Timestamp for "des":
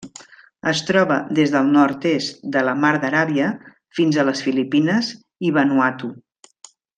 1.39-1.51